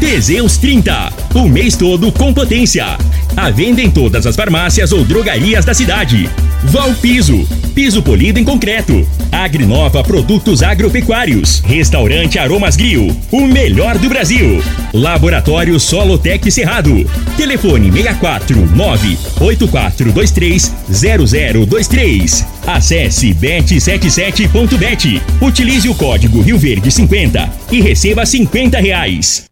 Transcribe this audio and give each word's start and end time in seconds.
Teseus 0.00 0.56
30, 0.56 1.12
o 1.34 1.46
mês 1.46 1.76
todo 1.76 2.10
com 2.10 2.32
potência. 2.32 2.96
A 3.36 3.50
venda 3.50 3.82
em 3.82 3.90
todas 3.90 4.26
as 4.26 4.34
farmácias 4.34 4.92
ou 4.92 5.04
drogarias 5.04 5.62
da 5.66 5.74
cidade. 5.74 6.28
Valpiso, 6.64 7.46
piso 7.74 8.02
polido 8.02 8.40
em 8.40 8.44
concreto. 8.44 9.06
Agrinova 9.30 10.02
Produtos 10.02 10.62
Agropecuários. 10.62 11.60
Restaurante 11.60 12.38
Aromas 12.38 12.76
Grill, 12.76 13.14
o 13.30 13.42
melhor 13.42 13.98
do 13.98 14.08
Brasil. 14.08 14.64
Laboratório 14.94 15.78
Solotec 15.78 16.50
Cerrado. 16.50 17.04
Telefone 17.36 17.92
64 17.92 18.56
98423 18.74 20.72
0023. 20.88 22.46
Acesse 22.66 23.34
bet77.bet. 23.34 25.20
Utilize 25.42 25.86
o 25.90 25.94
código 25.94 26.40
Rio 26.40 26.58
Verde 26.58 26.90
50 26.90 27.50
e 27.70 27.82
receba 27.82 28.24
50 28.24 28.80
reais. 28.80 29.49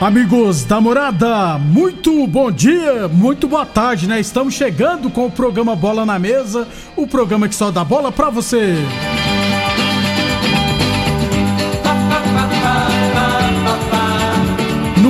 Amigos 0.00 0.64
da 0.64 0.80
morada, 0.80 1.58
muito 1.58 2.26
bom 2.26 2.50
dia, 2.50 3.06
muito 3.06 3.46
boa 3.46 3.64
tarde, 3.64 4.08
né? 4.08 4.18
Estamos 4.18 4.52
chegando 4.52 5.08
com 5.08 5.26
o 5.26 5.30
programa 5.30 5.76
Bola 5.76 6.04
na 6.04 6.18
Mesa, 6.18 6.66
o 6.96 7.06
programa 7.06 7.48
que 7.48 7.54
só 7.54 7.70
dá 7.70 7.84
bola 7.84 8.10
pra 8.10 8.28
você. 8.28 8.74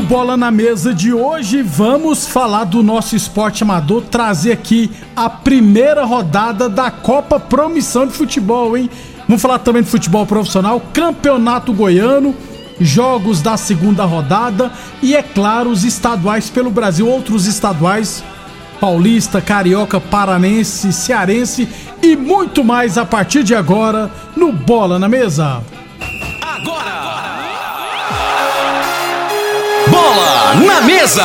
Bola 0.03 0.37
na 0.37 0.51
Mesa 0.51 0.93
de 0.93 1.13
hoje, 1.13 1.63
vamos 1.63 2.27
falar 2.27 2.65
do 2.65 2.83
nosso 2.83 3.15
esporte 3.15 3.63
amador, 3.63 4.03
trazer 4.03 4.53
aqui 4.53 4.91
a 5.15 5.31
primeira 5.31 6.05
rodada 6.05 6.69
da 6.69 6.91
Copa 6.91 7.39
Promissão 7.39 8.07
de 8.07 8.13
Futebol, 8.13 8.77
hein? 8.77 8.91
Vamos 9.29 9.41
falar 9.41 9.61
também 9.61 9.83
de 9.83 9.89
futebol 9.89 10.27
profissional, 10.27 10.83
Campeonato 10.93 11.73
Goiano, 11.73 12.35
jogos 12.81 13.41
da 13.41 13.57
segunda 13.57 14.05
rodada 14.05 14.73
e, 15.01 15.15
é 15.15 15.23
claro, 15.23 15.71
os 15.71 15.85
estaduais 15.85 16.51
pelo 16.51 16.71
Brasil, 16.71 17.09
outros 17.09 17.47
estaduais, 17.47 18.25
paulista, 18.81 19.41
carioca, 19.41 20.01
paranense, 20.01 20.93
cearense 20.93 21.69
e 22.03 22.17
muito 22.17 22.65
mais 22.65 22.99
a 22.99 23.05
partir 23.05 23.45
de 23.45 23.55
agora 23.55 24.11
no 24.37 24.53
Bola 24.53 24.99
na 24.99 25.09
Mesa. 25.09 25.63
Bola 30.13 30.55
na 30.57 30.83
mesa. 30.83 31.25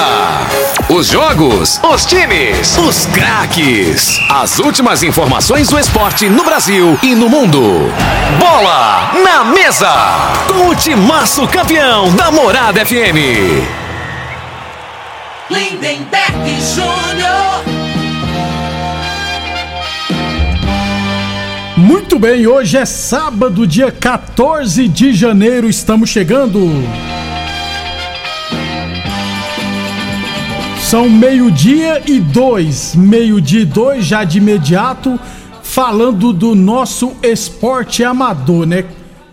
Os 0.87 1.07
jogos, 1.07 1.77
os 1.83 2.05
times, 2.05 2.77
os 2.77 3.05
craques. 3.07 4.17
As 4.29 4.59
últimas 4.59 5.03
informações 5.03 5.67
do 5.67 5.77
esporte 5.77 6.29
no 6.29 6.45
Brasil 6.45 6.97
e 7.03 7.13
no 7.13 7.27
mundo. 7.27 7.91
Bola 8.39 9.11
na 9.21 9.43
mesa. 9.43 9.91
Com 10.47 10.69
o 10.69 10.75
timaço 10.75 11.45
campeão 11.49 12.15
da 12.15 12.31
Morada 12.31 12.85
FM. 12.85 13.67
Lindenberg 15.49 16.57
Júnior. 16.73 17.65
Muito 21.75 22.17
bem, 22.17 22.47
hoje 22.47 22.77
é 22.77 22.85
sábado, 22.85 23.67
dia 23.67 23.91
14 23.91 24.87
de 24.87 25.13
janeiro, 25.13 25.67
estamos 25.67 26.09
chegando. 26.09 26.71
São 30.89 31.09
meio-dia 31.09 32.01
e 32.09 32.17
dois, 32.17 32.95
meio-dia 32.95 33.63
e 33.63 33.65
dois, 33.65 34.05
já 34.05 34.23
de 34.23 34.37
imediato, 34.37 35.19
falando 35.61 36.31
do 36.31 36.55
nosso 36.55 37.11
esporte 37.21 38.05
amador, 38.05 38.65
né? 38.65 38.85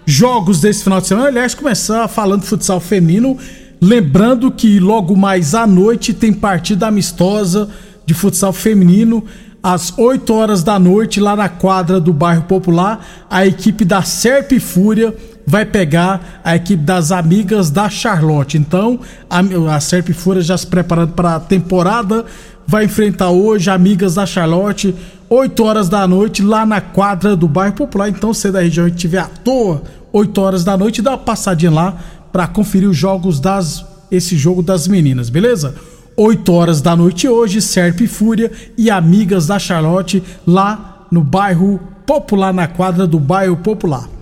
Jogos 0.05 0.61
desse 0.61 0.83
final 0.83 1.01
de 1.01 1.07
semana, 1.07 1.29
aliás, 1.29 1.55
começar 1.55 2.09
falando 2.09 2.43
futsal 2.43 2.81
feminino, 2.81 3.39
lembrando 3.81 4.51
que 4.51 4.81
logo 4.81 5.15
mais 5.15 5.55
à 5.55 5.65
noite 5.65 6.13
tem 6.13 6.33
partida 6.33 6.89
amistosa 6.89 7.71
de 8.05 8.15
futsal 8.15 8.53
feminino, 8.53 9.25
às 9.63 9.97
8 9.97 10.35
horas 10.35 10.65
da 10.65 10.77
noite, 10.77 11.21
lá 11.21 11.37
na 11.37 11.49
quadra 11.49 12.01
do 12.01 12.13
bairro 12.13 12.43
Popular, 12.43 13.07
a 13.31 13.47
equipe 13.47 13.85
da 13.85 14.03
Serp 14.03 14.59
Fúria 14.59 15.15
vai 15.47 15.65
pegar 15.65 16.41
a 16.43 16.57
equipe 16.57 16.83
das 16.83 17.13
amigas 17.13 17.71
da 17.71 17.89
Charlotte. 17.89 18.57
Então, 18.57 19.01
a, 19.29 19.41
a 19.75 19.81
Serp 19.81 20.11
Fúria 20.11 20.43
já 20.43 20.57
se 20.57 20.67
preparando 20.67 21.13
para 21.13 21.37
a 21.37 21.41
temporada, 21.41 22.25
vai 22.67 22.85
enfrentar 22.85 23.31
hoje 23.31 23.71
amigas 23.71 24.15
da 24.15 24.27
Charlotte, 24.27 24.95
8 25.29 25.65
horas 25.65 25.89
da 25.89 26.07
noite, 26.07 26.43
lá 26.43 26.65
na 26.65 26.81
quadra 26.81 27.37
do 27.37 27.47
bairro 27.47 27.75
Popular. 27.75 28.09
Então, 28.09 28.33
se 28.33 28.51
da 28.51 28.61
região 28.61 28.87
estiver 28.87 29.19
à 29.19 29.27
toa, 29.27 29.83
8 30.13 30.41
horas 30.41 30.65
da 30.65 30.77
noite, 30.77 31.03
dá 31.03 31.11
uma 31.11 31.19
passadinha 31.19 31.71
lá 31.71 31.97
para 32.33 32.47
conferir 32.47 32.89
os 32.89 32.97
jogos 32.97 33.39
das 33.41 33.85
esse 34.11 34.37
jogo 34.37 34.63
das 34.63 34.87
meninas, 34.87 35.29
beleza? 35.29 35.75
8 36.17 36.53
horas 36.53 36.81
da 36.81 36.95
noite 36.95 37.29
hoje, 37.29 37.61
Serp 37.61 38.01
Fúria 38.07 38.53
e 38.79 38.91
amigas 38.91 39.47
da 39.47 39.59
Charlotte 39.59 40.23
lá 40.47 41.07
no 41.11 41.23
bairro 41.23 41.81
Popular, 42.07 42.53
na 42.53 42.69
quadra 42.69 43.07
do 43.07 43.19
bairro 43.19 43.57
Popular. 43.57 44.14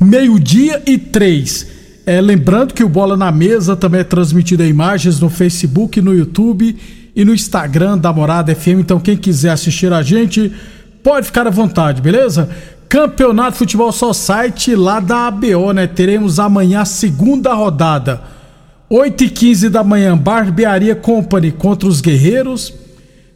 Meio-dia 0.00 0.82
e 0.86 0.96
três. 0.96 1.66
É, 2.06 2.20
lembrando 2.20 2.72
que 2.72 2.82
o 2.82 2.88
Bola 2.88 3.18
na 3.18 3.30
Mesa 3.30 3.76
também 3.76 4.00
é 4.00 4.04
transmitido 4.04 4.64
em 4.64 4.68
imagens 4.68 5.20
no 5.20 5.28
Facebook, 5.28 6.00
no 6.00 6.14
YouTube 6.14 6.74
e 7.14 7.24
no 7.24 7.34
Instagram 7.34 7.98
da 7.98 8.10
Morada 8.10 8.54
FM. 8.54 8.80
Então, 8.80 8.98
quem 8.98 9.16
quiser 9.16 9.50
assistir 9.50 9.92
a 9.92 10.02
gente, 10.02 10.50
pode 11.02 11.26
ficar 11.26 11.46
à 11.46 11.50
vontade, 11.50 12.00
beleza? 12.00 12.48
Campeonato 12.88 13.58
Futebol 13.58 13.92
Society 13.92 14.74
lá 14.74 15.00
da 15.00 15.26
ABO, 15.26 15.72
né? 15.72 15.86
Teremos 15.86 16.40
amanhã 16.40 16.80
a 16.80 16.86
segunda 16.86 17.52
rodada. 17.52 18.22
8 18.88 19.24
e 19.24 19.30
15 19.30 19.68
da 19.68 19.84
manhã, 19.84 20.16
Barbearia 20.16 20.96
Company 20.96 21.52
contra 21.52 21.86
os 21.88 22.00
Guerreiros. 22.00 22.72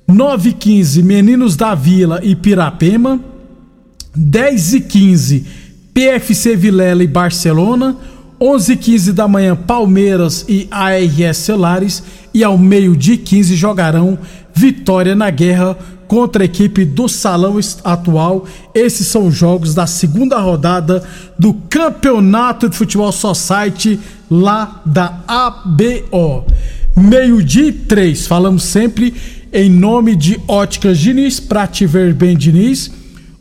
9 0.09 0.49
e 0.49 0.53
15, 0.55 1.03
Meninos 1.03 1.57
da 1.57 1.75
Vila 1.75 2.21
e 2.23 2.35
Pirapema. 2.35 3.21
10 4.17 4.75
e 4.75 4.81
15, 4.81 5.47
PFC 5.95 6.57
Vilela 6.57 7.05
e 7.05 7.07
Barcelona. 7.07 7.97
11 8.41 8.73
e 8.73 8.77
15 8.77 9.13
da 9.13 9.29
manhã, 9.29 9.57
Palmeiras 9.57 10.45
e 10.49 10.67
ARS 10.71 11.39
Celulares. 11.39 12.03
E 12.35 12.43
ao 12.43 12.59
meio-dia 12.59 13.15
e 13.15 13.19
15 13.19 13.55
jogarão 13.55 14.19
Vitória 14.53 15.15
na 15.15 15.31
Guerra 15.31 15.79
contra 16.07 16.43
a 16.43 16.47
equipe 16.47 16.85
do 16.85 17.09
Salão 17.09 17.59
Atual. 17.83 18.47
Esses 18.75 19.07
são 19.07 19.29
os 19.29 19.35
jogos 19.35 19.75
da 19.75 19.87
segunda 19.87 20.39
rodada 20.39 21.03
do 21.39 21.55
Campeonato 21.71 22.69
de 22.69 22.77
Futebol 22.77 23.13
Society 23.13 23.99
lá 24.31 24.83
da 24.85 25.21
ABO. 25.27 26.45
Meio-dia 26.97 27.67
e 27.67 27.73
três, 27.73 28.27
falamos 28.27 28.63
sempre 28.63 29.15
em 29.53 29.71
nome 29.71 30.15
de 30.15 30.41
Óticas 30.47 30.99
Diniz, 30.99 31.41
para 31.41 31.67
te 31.67 31.87
ver 31.87 32.13
bem 32.15 32.37
Diniz. 32.37 32.91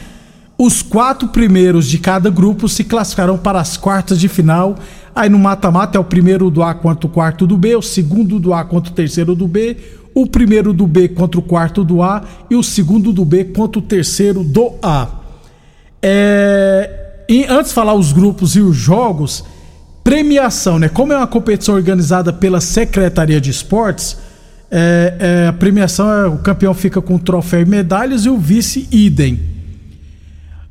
os 0.57 0.81
quatro 0.81 1.27
primeiros 1.27 1.88
de 1.88 1.97
cada 1.97 2.29
grupo 2.29 2.69
se 2.69 2.83
classificarão 2.83 3.38
para 3.38 3.59
as 3.59 3.75
quartas 3.75 4.19
de 4.19 4.27
final. 4.27 4.75
Aí 5.15 5.29
no 5.29 5.39
mata-mata 5.39 5.97
é 5.97 6.01
o 6.01 6.03
primeiro 6.03 6.50
do 6.50 6.63
A 6.63 6.73
contra 6.73 7.07
o 7.07 7.09
quarto 7.09 7.45
do 7.45 7.57
B, 7.57 7.75
o 7.75 7.81
segundo 7.81 8.39
do 8.39 8.53
A 8.53 8.63
contra 8.63 8.91
o 8.91 8.95
terceiro 8.95 9.35
do 9.35 9.47
B, 9.47 9.77
o 10.13 10.27
primeiro 10.27 10.73
do 10.73 10.85
B 10.85 11.09
contra 11.09 11.39
o 11.39 11.44
quarto 11.44 11.83
do 11.83 12.01
A 12.01 12.23
e 12.50 12.55
o 12.55 12.63
segundo 12.63 13.11
do 13.11 13.25
B 13.25 13.45
contra 13.45 13.79
o 13.79 13.81
terceiro 13.81 14.44
do 14.44 14.73
A. 14.81 15.07
É... 16.01 17.00
E 17.27 17.45
antes 17.45 17.69
de 17.69 17.75
falar 17.75 17.94
os 17.94 18.11
grupos 18.11 18.55
e 18.55 18.61
os 18.61 18.75
jogos, 18.75 19.44
premiação, 20.03 20.77
né? 20.77 20.89
Como 20.89 21.13
é 21.13 21.17
uma 21.17 21.27
competição 21.27 21.75
organizada 21.75 22.33
pela 22.33 22.59
Secretaria 22.59 23.39
de 23.39 23.50
Esportes, 23.50 24.17
é, 24.69 25.13
é, 25.19 25.47
a 25.47 25.53
premiação 25.53 26.11
é 26.11 26.27
o 26.27 26.38
campeão 26.39 26.73
fica 26.73 27.01
com 27.01 27.17
troféu 27.17 27.61
e 27.61 27.65
medalhas 27.65 28.25
e 28.25 28.29
o 28.29 28.38
vice 28.38 28.88
idem. 28.91 29.52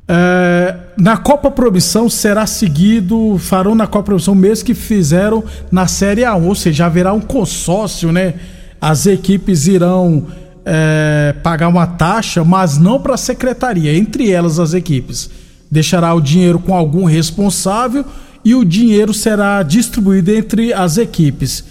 É, 0.08 0.74
na 0.96 1.16
Copa 1.16 1.50
Promissão 1.50 2.08
será 2.08 2.46
seguido, 2.46 3.38
farão 3.38 3.74
na 3.74 3.86
Copa 3.86 4.06
Promissão 4.06 4.34
o 4.34 4.36
mesmo 4.36 4.66
que 4.66 4.74
fizeram 4.74 5.44
na 5.70 5.86
Série 5.86 6.22
A1, 6.22 6.44
ou 6.44 6.54
seja, 6.54 6.86
haverá 6.86 7.12
um 7.12 7.20
consórcio, 7.20 8.12
né? 8.12 8.34
As 8.80 9.06
equipes 9.06 9.66
irão 9.68 10.26
é, 10.64 11.34
pagar 11.42 11.68
uma 11.68 11.86
taxa, 11.86 12.44
mas 12.44 12.78
não 12.78 13.00
para 13.00 13.14
a 13.14 13.18
secretaria, 13.18 13.96
entre 13.96 14.30
elas 14.30 14.58
as 14.58 14.74
equipes. 14.74 15.30
Deixará 15.70 16.12
o 16.14 16.20
dinheiro 16.20 16.58
com 16.58 16.74
algum 16.74 17.04
responsável 17.04 18.04
e 18.44 18.54
o 18.54 18.64
dinheiro 18.64 19.14
será 19.14 19.62
distribuído 19.62 20.32
entre 20.32 20.72
as 20.72 20.98
equipes. 20.98 21.64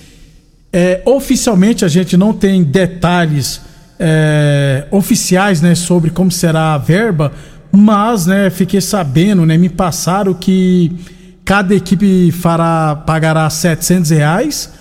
É, 0.74 1.02
oficialmente 1.06 1.84
a 1.84 1.88
gente 1.90 2.16
não 2.16 2.32
tem 2.32 2.64
detalhes 2.64 3.62
é, 4.00 4.86
oficiais 4.90 5.62
né, 5.62 5.76
sobre 5.76 6.10
como 6.10 6.32
será 6.32 6.74
a 6.74 6.78
verba, 6.78 7.34
mas, 7.72 8.26
né, 8.26 8.50
fiquei 8.50 8.82
sabendo, 8.82 9.46
né, 9.46 9.58
me 9.58 9.70
passaram 9.70 10.34
que 10.34 10.92
cada 11.46 11.74
equipe 11.74 12.32
fará, 12.32 12.96
pagará 12.96 13.50
700 13.50 14.10
reais. 14.12 14.72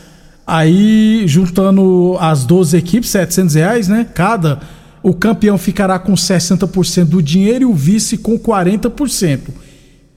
Aí, 0.47 1.23
juntando 1.27 2.17
as 2.19 2.45
12 2.45 2.77
equipes, 2.77 3.11
700 3.11 3.55
reais, 3.55 3.89
né? 3.89 4.07
Cada. 4.13 4.61
O 5.03 5.15
campeão 5.15 5.57
ficará 5.57 5.99
com 5.99 6.13
60% 6.15 7.05
do 7.05 7.23
dinheiro 7.23 7.63
e 7.63 7.67
o 7.67 7.75
vice 7.75 8.19
com 8.19 8.39
40%. 8.39 9.41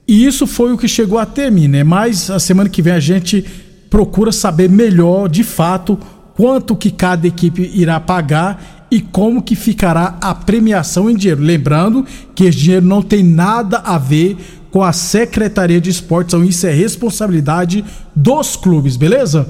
E 0.06 0.26
isso 0.26 0.46
foi 0.46 0.72
o 0.72 0.78
que 0.78 0.88
chegou 0.88 1.18
até 1.18 1.50
mim, 1.50 1.68
né? 1.68 1.84
Mas 1.84 2.30
a 2.30 2.38
semana 2.38 2.68
que 2.68 2.82
vem 2.82 2.92
a 2.92 3.00
gente 3.00 3.44
procura 3.88 4.32
saber 4.32 4.68
melhor, 4.68 5.28
de 5.28 5.44
fato, 5.44 5.98
quanto 6.34 6.76
que 6.76 6.90
cada 6.90 7.26
equipe 7.26 7.70
irá 7.74 7.98
pagar 8.00 8.83
e 8.94 9.00
como 9.00 9.42
que 9.42 9.56
ficará 9.56 10.16
a 10.20 10.32
premiação 10.32 11.10
em 11.10 11.16
dinheiro. 11.16 11.42
Lembrando 11.42 12.06
que 12.32 12.44
esse 12.44 12.58
dinheiro 12.58 12.86
não 12.86 13.02
tem 13.02 13.24
nada 13.24 13.78
a 13.78 13.98
ver 13.98 14.36
com 14.70 14.84
a 14.84 14.92
Secretaria 14.92 15.80
de 15.80 15.90
Esportes, 15.90 16.32
então 16.32 16.46
isso 16.46 16.64
é 16.64 16.72
responsabilidade 16.72 17.84
dos 18.14 18.54
clubes, 18.54 18.96
beleza? 18.96 19.48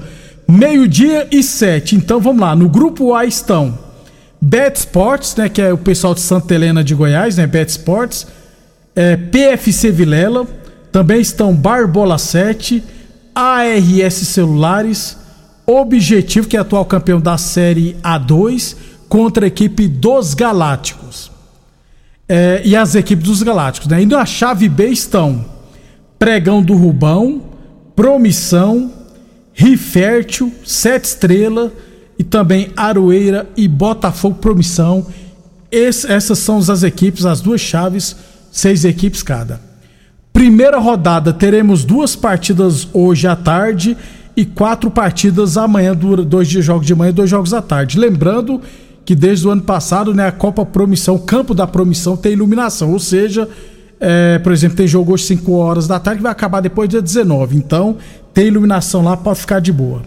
Meio-dia 0.49 1.27
e 1.31 1.43
sete. 1.43 1.95
Então 1.95 2.19
vamos 2.19 2.41
lá. 2.41 2.55
No 2.55 2.67
grupo 2.67 3.13
A 3.13 3.23
estão 3.23 3.77
Bet 4.41 4.79
Sports, 4.79 5.35
né, 5.35 5.47
que 5.47 5.61
é 5.61 5.71
o 5.71 5.77
pessoal 5.77 6.15
de 6.15 6.21
Santa 6.21 6.55
Helena 6.55 6.83
de 6.83 6.95
Goiás, 6.95 7.37
né, 7.37 7.45
Bet 7.45 7.69
Sports, 7.69 8.25
é, 8.95 9.15
PFC 9.15 9.91
Vilela, 9.91 10.47
também 10.91 11.21
estão 11.21 11.53
Barbola 11.53 12.17
7, 12.17 12.83
ARS 13.35 14.13
Celulares, 14.15 15.17
Objetivo, 15.67 16.47
que 16.47 16.57
é 16.57 16.59
atual 16.59 16.85
campeão 16.85 17.19
da 17.19 17.37
série 17.37 17.95
A2, 18.03 18.75
contra 19.15 19.45
a 19.45 19.47
equipe 19.47 19.87
dos 19.87 20.33
Galácticos. 20.33 21.31
É, 22.27 22.61
e 22.65 22.75
as 22.75 22.95
equipes 22.95 23.23
dos 23.23 23.41
Galácticos. 23.41 23.87
Né? 23.87 24.01
E 24.01 24.05
na 24.05 24.25
chave 24.25 24.67
B 24.67 24.87
estão 24.87 25.45
Pregão 26.19 26.61
do 26.61 26.75
Rubão, 26.75 27.41
Promissão, 27.95 28.91
Rifértil, 29.53 30.51
Sete 30.65 31.05
Estrela 31.05 31.71
e 32.19 32.25
também 32.25 32.73
Aroeira 32.75 33.47
e 33.55 33.69
Botafogo 33.69 34.35
Promissão. 34.35 35.07
Esse, 35.71 36.11
essas 36.11 36.39
são 36.39 36.57
as 36.57 36.83
equipes, 36.83 37.25
as 37.25 37.39
duas 37.39 37.61
chaves, 37.61 38.17
seis 38.51 38.83
equipes 38.83 39.23
cada. 39.23 39.61
Primeira 40.33 40.77
rodada, 40.77 41.31
teremos 41.31 41.85
duas 41.85 42.17
partidas 42.17 42.85
hoje 42.91 43.27
à 43.27 43.35
tarde 43.37 43.95
e 44.35 44.43
quatro 44.43 44.91
partidas 44.91 45.55
amanhã, 45.55 45.95
dois 45.95 46.49
jogos 46.49 46.85
de 46.85 46.93
manhã 46.93 47.11
e 47.11 47.13
dois 47.13 47.29
jogos 47.29 47.53
à 47.53 47.61
tarde. 47.61 47.97
Lembrando 47.97 48.59
que 49.05 49.13
desde 49.15 49.47
o 49.47 49.51
ano 49.51 49.61
passado, 49.61 50.13
né, 50.13 50.27
a 50.27 50.31
Copa 50.31 50.65
Promissão, 50.65 51.15
o 51.15 51.19
campo 51.19 51.53
da 51.53 51.67
Promissão 51.67 52.17
tem 52.17 52.33
iluminação, 52.33 52.91
ou 52.91 52.99
seja, 52.99 53.47
é, 53.99 54.39
por 54.39 54.51
exemplo, 54.51 54.75
tem 54.75 54.87
jogo 54.87 55.13
hoje 55.13 55.23
5 55.25 55.51
horas 55.53 55.87
da 55.87 55.99
tarde 55.99 56.17
que 56.17 56.23
vai 56.23 56.31
acabar 56.31 56.59
depois 56.59 56.89
dia 56.89 57.01
19. 57.01 57.55
Então, 57.55 57.97
tem 58.33 58.47
iluminação 58.47 59.03
lá 59.03 59.15
para 59.15 59.35
ficar 59.35 59.59
de 59.59 59.71
boa. 59.71 60.01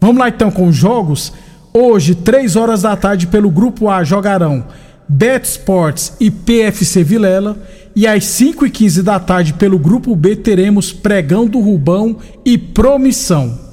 Vamos 0.00 0.18
lá 0.18 0.28
então 0.28 0.50
com 0.50 0.68
os 0.68 0.76
jogos. 0.76 1.32
Hoje, 1.72 2.14
3 2.14 2.54
horas 2.54 2.82
da 2.82 2.94
tarde, 2.94 3.26
pelo 3.26 3.50
grupo 3.50 3.88
A 3.88 4.04
jogarão 4.04 4.64
Bet 5.08 5.44
Sports 5.44 6.14
e 6.20 6.30
PFC 6.30 7.02
Vilela. 7.02 7.56
E 7.94 8.06
às 8.06 8.24
5 8.24 8.66
e 8.66 8.70
15 8.70 9.02
da 9.02 9.20
tarde, 9.20 9.52
pelo 9.54 9.78
grupo 9.78 10.14
B, 10.16 10.36
teremos 10.36 10.92
Pregão 10.92 11.46
do 11.46 11.60
Rubão 11.60 12.16
e 12.44 12.56
Promissão. 12.56 13.71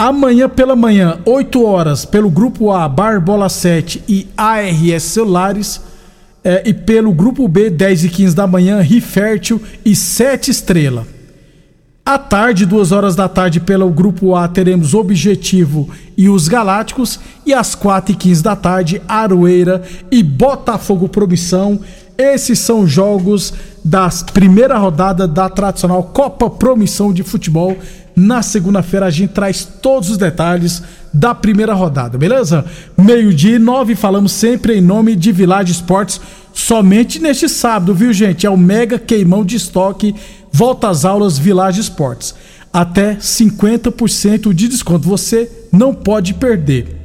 Amanhã 0.00 0.48
pela 0.48 0.74
manhã, 0.74 1.18
8 1.26 1.62
horas, 1.62 2.06
pelo 2.06 2.30
grupo 2.30 2.72
A, 2.72 2.88
Barbola 2.88 3.50
7 3.50 4.02
e 4.08 4.26
ARS 4.34 5.02
Celulares. 5.02 5.78
É, 6.42 6.62
e 6.64 6.72
pelo 6.72 7.12
grupo 7.12 7.46
B, 7.46 7.68
10 7.68 8.04
e 8.04 8.08
15 8.08 8.34
da 8.34 8.46
manhã, 8.46 8.80
Rifértil 8.80 9.60
e 9.84 9.94
7 9.94 10.50
Estrela. 10.50 11.06
À 12.02 12.16
tarde, 12.16 12.64
2 12.64 12.92
horas 12.92 13.14
da 13.14 13.28
tarde, 13.28 13.60
pelo 13.60 13.90
grupo 13.90 14.34
A, 14.34 14.48
teremos 14.48 14.94
Objetivo 14.94 15.90
e 16.16 16.30
os 16.30 16.48
Galácticos. 16.48 17.20
E 17.44 17.52
às 17.52 17.74
4 17.74 18.14
e 18.14 18.16
15 18.16 18.42
da 18.42 18.56
tarde, 18.56 19.02
Aroeira 19.06 19.82
e 20.10 20.22
Botafogo 20.22 21.10
Promissão. 21.10 21.78
Esses 22.16 22.58
são 22.58 22.86
jogos 22.86 23.52
da 23.84 24.08
primeira 24.32 24.78
rodada 24.78 25.28
da 25.28 25.50
tradicional 25.50 26.04
Copa 26.04 26.48
Promissão 26.48 27.12
de 27.12 27.22
Futebol 27.22 27.76
na 28.20 28.42
segunda-feira 28.42 29.06
a 29.06 29.10
gente 29.10 29.32
traz 29.32 29.64
todos 29.64 30.10
os 30.10 30.18
detalhes 30.18 30.82
da 31.12 31.34
primeira 31.34 31.72
rodada, 31.72 32.18
beleza? 32.18 32.64
Meio-dia 32.96 33.56
e 33.56 33.58
nove, 33.58 33.94
falamos 33.94 34.32
sempre 34.32 34.76
em 34.76 34.80
nome 34.80 35.16
de 35.16 35.32
Village 35.32 35.72
Esportes, 35.72 36.20
somente 36.52 37.18
neste 37.18 37.48
sábado, 37.48 37.94
viu 37.94 38.12
gente? 38.12 38.46
É 38.46 38.50
o 38.50 38.56
mega 38.56 38.98
queimão 38.98 39.44
de 39.44 39.56
estoque, 39.56 40.14
volta 40.52 40.88
às 40.88 41.04
aulas 41.04 41.38
Village 41.38 41.80
Esportes. 41.80 42.34
até 42.72 43.16
50% 43.16 44.52
de 44.52 44.68
desconto. 44.68 45.08
Você 45.08 45.50
não 45.72 45.92
pode 45.92 46.34
perder. 46.34 46.99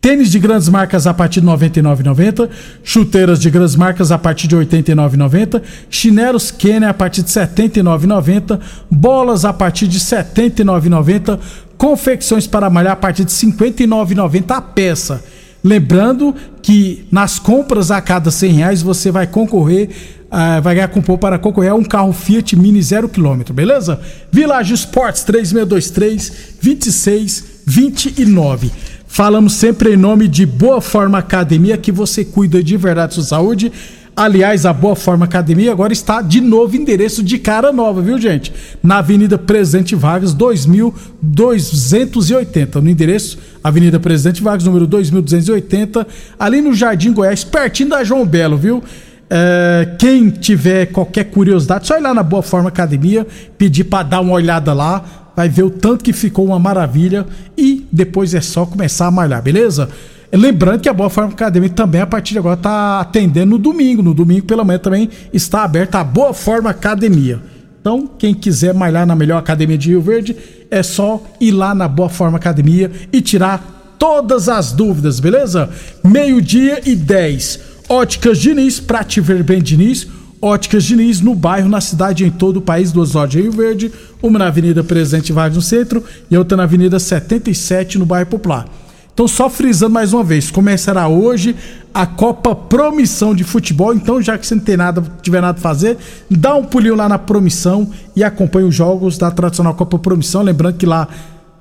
Tênis 0.00 0.30
de 0.30 0.38
grandes 0.38 0.70
marcas 0.70 1.06
a 1.06 1.12
partir 1.12 1.42
de 1.42 1.46
R$ 1.46 1.52
99,90. 1.52 2.48
Chuteiras 2.82 3.38
de 3.38 3.50
grandes 3.50 3.76
marcas 3.76 4.10
a 4.10 4.16
partir 4.16 4.48
de 4.48 4.56
R$ 4.56 4.64
89,90. 4.64 5.60
Chinelos 5.90 6.50
Kenner 6.50 6.88
a 6.88 6.94
partir 6.94 7.22
de 7.22 7.38
R$ 7.38 7.46
79,90. 7.46 8.58
Bolas 8.90 9.44
a 9.44 9.52
partir 9.52 9.86
de 9.86 9.98
R$ 9.98 10.04
79,90. 10.04 11.38
Confecções 11.76 12.46
para 12.46 12.70
malhar 12.70 12.94
a 12.94 12.96
partir 12.96 13.26
de 13.26 13.32
R$ 13.32 13.52
59,90 13.52 14.56
a 14.56 14.62
peça. 14.62 15.22
Lembrando 15.62 16.34
que 16.62 17.06
nas 17.12 17.38
compras 17.38 17.90
a 17.90 18.00
cada 18.00 18.30
100 18.30 18.52
reais 18.52 18.80
você 18.80 19.10
vai 19.10 19.26
concorrer, 19.26 19.90
uh, 20.32 20.62
vai 20.62 20.76
ganhar 20.76 20.88
cupom 20.88 21.18
para 21.18 21.38
concorrer 21.38 21.72
a 21.72 21.74
um 21.74 21.84
carro 21.84 22.14
Fiat 22.14 22.56
Mini 22.56 22.82
zero 22.82 23.06
quilômetro, 23.06 23.52
beleza? 23.52 24.00
Village 24.32 24.72
Sports 24.72 25.24
3623 25.24 26.56
2629. 26.62 28.72
Falamos 29.12 29.54
sempre 29.54 29.94
em 29.94 29.96
nome 29.96 30.28
de 30.28 30.46
Boa 30.46 30.80
Forma 30.80 31.18
Academia, 31.18 31.76
que 31.76 31.90
você 31.90 32.24
cuida 32.24 32.62
de 32.62 32.76
verdade 32.76 33.14
sua 33.14 33.24
saúde. 33.24 33.72
Aliás, 34.14 34.64
a 34.64 34.72
Boa 34.72 34.94
Forma 34.94 35.24
Academia 35.24 35.72
agora 35.72 35.92
está 35.92 36.22
de 36.22 36.40
novo 36.40 36.76
endereço 36.76 37.20
de 37.20 37.36
cara 37.36 37.72
nova, 37.72 38.00
viu, 38.00 38.20
gente? 38.20 38.52
Na 38.80 38.98
Avenida 38.98 39.36
Presidente 39.36 39.96
Vargas, 39.96 40.32
2280. 40.32 42.80
No 42.80 42.88
endereço 42.88 43.36
Avenida 43.64 43.98
Presidente 43.98 44.44
Vargas, 44.44 44.64
número 44.64 44.86
2280, 44.86 46.06
ali 46.38 46.62
no 46.62 46.72
Jardim 46.72 47.12
Goiás, 47.12 47.42
pertinho 47.42 47.90
da 47.90 48.04
João 48.04 48.24
Belo, 48.24 48.56
viu? 48.56 48.80
É, 49.28 49.96
quem 49.98 50.30
tiver 50.30 50.86
qualquer 50.86 51.24
curiosidade, 51.24 51.88
só 51.88 51.98
ir 51.98 52.00
lá 52.00 52.14
na 52.14 52.22
Boa 52.22 52.44
Forma 52.44 52.68
Academia, 52.68 53.26
pedir 53.58 53.82
para 53.84 54.04
dar 54.04 54.20
uma 54.20 54.34
olhada 54.34 54.72
lá 54.72 55.19
vai 55.34 55.48
ver 55.48 55.62
o 55.62 55.70
tanto 55.70 56.04
que 56.04 56.12
ficou 56.12 56.46
uma 56.46 56.58
maravilha 56.58 57.26
e 57.56 57.86
depois 57.90 58.34
é 58.34 58.40
só 58.40 58.66
começar 58.66 59.06
a 59.06 59.10
malhar, 59.10 59.42
beleza? 59.42 59.88
Lembrando 60.32 60.80
que 60.80 60.88
a 60.88 60.92
Boa 60.92 61.10
Forma 61.10 61.32
Academia 61.32 61.68
também 61.70 62.00
a 62.00 62.06
partir 62.06 62.34
de 62.34 62.38
agora 62.38 62.54
está 62.54 63.00
atendendo 63.00 63.50
no 63.50 63.58
domingo. 63.58 64.02
No 64.02 64.14
domingo 64.14 64.46
pela 64.46 64.62
manhã 64.62 64.78
também 64.78 65.10
está 65.32 65.64
aberta 65.64 65.98
a 65.98 66.04
Boa 66.04 66.32
Forma 66.32 66.70
Academia. 66.70 67.40
Então, 67.80 68.08
quem 68.18 68.34
quiser 68.34 68.74
malhar 68.74 69.06
na 69.06 69.16
melhor 69.16 69.38
academia 69.38 69.76
de 69.76 69.88
Rio 69.88 70.02
Verde, 70.02 70.36
é 70.70 70.82
só 70.82 71.20
ir 71.40 71.50
lá 71.50 71.74
na 71.74 71.88
Boa 71.88 72.08
Forma 72.08 72.36
Academia 72.36 72.90
e 73.12 73.20
tirar 73.20 73.96
todas 73.98 74.48
as 74.48 74.70
dúvidas, 74.70 75.18
beleza? 75.18 75.68
Meio-dia 76.04 76.80
e 76.84 76.94
10. 76.94 77.60
Óticas 77.88 78.38
Diniz, 78.38 78.78
pra 78.78 79.02
te 79.02 79.20
ver 79.20 79.42
bem, 79.42 79.60
Diniz 79.60 80.06
Óticas 80.42 80.84
Diniz, 80.84 81.20
no 81.20 81.34
bairro, 81.34 81.68
na 81.68 81.82
cidade 81.82 82.24
em 82.24 82.30
todo 82.30 82.56
o 82.58 82.62
país, 82.62 82.92
duas 82.92 83.12
lojas 83.12 83.30
de 83.30 83.42
Rio 83.42 83.52
Verde, 83.52 83.92
uma 84.22 84.38
na 84.38 84.46
Avenida 84.46 84.82
Presidente 84.82 85.32
Vargas 85.32 85.56
no 85.56 85.62
centro 85.62 86.02
e 86.30 86.36
outra 86.36 86.56
na 86.56 86.62
Avenida 86.62 86.98
77 86.98 87.98
no 87.98 88.06
bairro 88.06 88.30
Popular. 88.30 88.66
Então, 89.12 89.28
só 89.28 89.50
frisando 89.50 89.92
mais 89.92 90.14
uma 90.14 90.24
vez, 90.24 90.50
começará 90.50 91.06
hoje 91.06 91.54
a 91.92 92.06
Copa 92.06 92.54
Promissão 92.54 93.34
de 93.34 93.44
Futebol. 93.44 93.92
Então, 93.92 94.22
já 94.22 94.38
que 94.38 94.46
você 94.46 94.54
não 94.54 94.62
tem 94.62 94.78
nada, 94.78 95.02
tiver 95.20 95.42
nada 95.42 95.58
a 95.58 95.60
fazer, 95.60 95.98
dá 96.30 96.54
um 96.54 96.64
pulinho 96.64 96.94
lá 96.94 97.06
na 97.06 97.18
Promissão 97.18 97.90
e 98.16 98.24
acompanhe 98.24 98.66
os 98.66 98.74
jogos 98.74 99.18
da 99.18 99.30
tradicional 99.30 99.74
Copa 99.74 99.98
Promissão. 99.98 100.40
Lembrando 100.40 100.78
que 100.78 100.86
lá, 100.86 101.06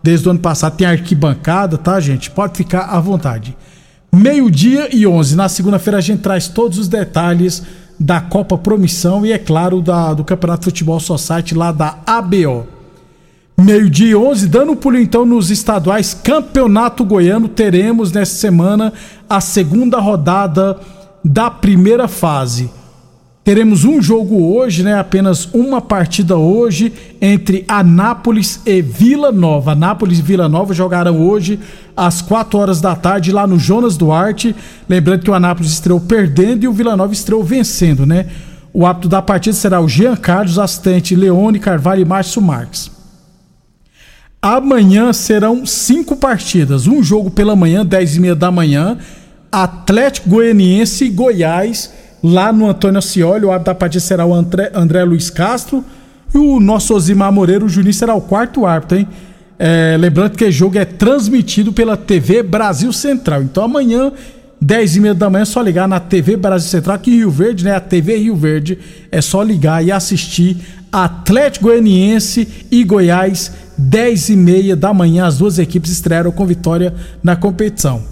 desde 0.01 0.25
o 0.25 0.31
ano 0.31 0.39
passado, 0.39 0.77
tem 0.77 0.87
arquibancada, 0.87 1.77
tá, 1.77 1.99
gente? 1.99 2.31
Pode 2.31 2.55
ficar 2.55 2.83
à 2.83 2.99
vontade. 3.01 3.57
Meio-dia 4.15 4.87
e 4.95 5.05
11. 5.05 5.35
Na 5.35 5.49
segunda-feira, 5.49 5.97
a 5.97 6.01
gente 6.01 6.21
traz 6.21 6.47
todos 6.47 6.77
os 6.77 6.87
detalhes 6.87 7.61
da 7.99 8.21
Copa 8.21 8.57
Promissão 8.57 9.25
e, 9.25 9.31
é 9.31 9.37
claro, 9.37 9.81
da, 9.81 10.13
do 10.13 10.23
Campeonato 10.23 10.65
Futebol 10.65 10.99
Society 10.99 11.53
lá 11.53 11.71
da 11.71 11.97
ABO. 12.05 12.65
Meio-dia 13.59 14.17
11, 14.17 14.47
dando 14.47 14.71
um 14.71 14.75
pulo 14.75 14.97
então 14.97 15.25
nos 15.25 15.51
estaduais 15.51 16.13
Campeonato 16.13 17.03
Goiano, 17.03 17.49
teremos 17.49 18.11
nesta 18.13 18.35
semana 18.35 18.93
a 19.29 19.41
segunda 19.41 19.99
rodada 19.99 20.79
da 21.25 21.51
primeira 21.51 22.07
fase. 22.07 22.71
Teremos 23.43 23.83
um 23.83 24.01
jogo 24.01 24.53
hoje, 24.53 24.83
né? 24.83 24.99
Apenas 24.99 25.45
uma 25.53 25.81
partida 25.81 26.37
hoje 26.37 26.93
entre 27.19 27.65
Anápolis 27.67 28.61
e 28.65 28.81
Vila 28.81 29.31
Nova. 29.31 29.71
Anápolis 29.71 30.19
e 30.19 30.21
Vila 30.21 30.47
Nova 30.47 30.73
jogarão 30.73 31.19
hoje 31.19 31.59
às 31.97 32.21
4 32.21 32.59
horas 32.59 32.81
da 32.81 32.95
tarde 32.95 33.31
lá 33.31 33.47
no 33.47 33.57
Jonas 33.57 33.97
Duarte. 33.97 34.55
Lembrando 34.87 35.23
que 35.23 35.31
o 35.31 35.33
Anápolis 35.33 35.71
estreou 35.71 35.99
perdendo 35.99 36.63
e 36.63 36.67
o 36.67 36.73
Vila 36.73 36.95
Nova 36.95 37.13
estreou 37.13 37.43
vencendo, 37.43 38.05
né? 38.05 38.27
O 38.71 38.85
árbitro 38.85 39.09
da 39.09 39.21
partida 39.21 39.55
será 39.55 39.81
o 39.81 39.89
Jean 39.89 40.15
Carlos, 40.15 40.59
assistente 40.59 41.15
Leone 41.15 41.59
Carvalho 41.59 42.01
e 42.01 42.05
Márcio 42.05 42.41
Marques. 42.41 42.91
Amanhã 44.41 45.11
serão 45.11 45.65
cinco 45.65 46.15
partidas. 46.15 46.87
Um 46.87 47.01
jogo 47.01 47.31
pela 47.31 47.55
manhã, 47.55 47.85
10 47.85 48.17
e 48.17 48.19
meia 48.19 48.35
da 48.35 48.51
manhã. 48.51 48.97
Atlético 49.51 50.29
Goianiense 50.29 51.05
e 51.05 51.09
Goiás 51.09 51.91
lá 52.23 52.51
no 52.51 52.69
Antônio 52.69 52.99
Ascioli. 52.99 53.45
O 53.45 53.51
árbitro 53.51 53.73
da 53.73 53.75
partida 53.75 54.01
será 54.01 54.25
o 54.25 54.33
André, 54.33 54.71
André 54.73 55.03
Luiz 55.03 55.29
Castro. 55.29 55.83
E 56.33 56.37
o 56.37 56.59
nosso 56.59 56.93
Osimar 56.93 57.31
Moreira, 57.31 57.65
o 57.65 57.69
Juninho, 57.69 57.93
será 57.93 58.13
o 58.13 58.21
quarto 58.21 58.65
árbitro, 58.65 58.99
hein? 58.99 59.07
É, 59.57 59.97
lembrando 59.99 60.37
que 60.37 60.45
o 60.45 60.51
jogo 60.51 60.77
é 60.77 60.85
transmitido 60.85 61.73
pela 61.73 61.97
TV 61.97 62.41
Brasil 62.43 62.93
Central. 62.93 63.43
Então 63.43 63.63
amanhã, 63.63 64.11
10 64.61 64.95
e 64.95 64.99
meia 65.01 65.13
da 65.13 65.29
manhã, 65.29 65.41
é 65.41 65.45
só 65.45 65.61
ligar 65.61 65.87
na 65.87 65.99
TV 65.99 66.37
Brasil 66.37 66.69
Central, 66.69 66.95
aqui 66.95 67.11
em 67.11 67.17
Rio 67.17 67.31
Verde, 67.31 67.65
né? 67.65 67.75
A 67.75 67.79
TV 67.79 68.15
Rio 68.17 68.35
Verde. 68.35 68.77
É 69.11 69.21
só 69.21 69.41
ligar 69.41 69.83
e 69.83 69.91
assistir 69.91 70.57
Atlético 70.91 71.65
Goianiense 71.65 72.47
e 72.71 72.83
Goiás, 72.83 73.51
10 73.77 74.29
e 74.29 74.35
meia 74.35 74.75
da 74.75 74.93
manhã. 74.93 75.25
As 75.25 75.39
duas 75.39 75.59
equipes 75.59 75.91
estrearam 75.91 76.31
com 76.31 76.45
vitória 76.45 76.93
na 77.23 77.35
competição. 77.35 78.03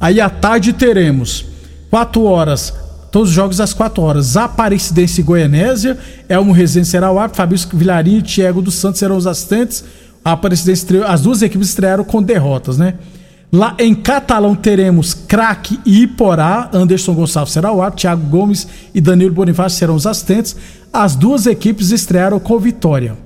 Aí 0.00 0.20
à 0.20 0.28
tarde 0.28 0.72
teremos 0.72 1.46
4 1.90 2.22
horas 2.22 2.72
Todos 3.16 3.30
os 3.30 3.34
jogos 3.34 3.62
às 3.62 3.72
4 3.72 4.02
horas. 4.02 4.36
Aparecidense 4.36 5.22
e 5.22 5.24
Goianésia. 5.24 5.96
Elmo 6.28 6.52
Rezende 6.52 6.86
será 6.86 7.10
o 7.10 7.18
árbitro. 7.18 7.38
Fabrício 7.38 7.66
Vilarinho 7.72 8.18
e 8.18 8.22
Thiago 8.22 8.60
dos 8.60 8.74
Santos 8.74 8.98
serão 8.98 9.16
os 9.16 9.26
assistentes. 9.26 9.82
A 10.22 10.32
Aparecidense 10.32 10.86
as 11.02 11.22
duas 11.22 11.40
equipes 11.40 11.70
estrearam 11.70 12.04
com 12.04 12.22
derrotas, 12.22 12.76
né? 12.76 12.92
Lá 13.50 13.74
em 13.78 13.94
Catalão 13.94 14.54
teremos 14.54 15.14
Craque 15.14 15.80
e 15.86 16.02
Iporá. 16.02 16.68
Anderson 16.74 17.14
Gonçalves 17.14 17.54
será 17.54 17.72
o 17.72 17.80
árbitro. 17.80 18.02
Thiago 18.02 18.28
Gomes 18.28 18.68
e 18.94 19.00
Danilo 19.00 19.32
Bonifácio 19.32 19.78
serão 19.78 19.94
os 19.94 20.06
assistentes. 20.06 20.54
As 20.92 21.16
duas 21.16 21.46
equipes 21.46 21.92
estrearam 21.92 22.38
com 22.38 22.58
vitória. 22.58 23.16